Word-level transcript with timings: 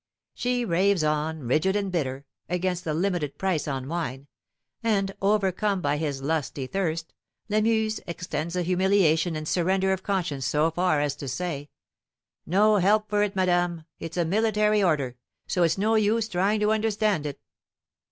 She 0.33 0.65
raves 0.65 1.03
on, 1.03 1.41
rigid 1.43 1.75
and 1.75 1.91
bitter, 1.91 2.25
against 2.49 2.83
the 2.85 2.93
limited 2.95 3.37
price 3.37 3.67
on 3.67 3.87
wine; 3.87 4.25
and, 4.81 5.15
overcome 5.21 5.79
by 5.79 5.97
his 5.97 6.23
lusty 6.23 6.65
thirst, 6.65 7.13
Lamuse 7.49 7.99
extends 8.07 8.55
the 8.55 8.63
humiliation 8.63 9.35
and 9.35 9.47
surrender 9.47 9.93
of 9.93 10.01
conscience 10.01 10.47
so 10.47 10.71
far 10.71 11.01
as 11.01 11.15
to 11.17 11.27
say, 11.27 11.69
"No 12.47 12.77
help 12.77 13.11
for 13.11 13.21
it, 13.21 13.35
madame! 13.35 13.85
It's 13.99 14.17
a 14.17 14.25
military 14.25 14.81
order, 14.81 15.17
so 15.45 15.61
it's 15.61 15.77
no 15.77 15.93
use 15.93 16.27
trying 16.27 16.61
to 16.61 16.71
understand 16.71 17.27
it." 17.27 17.39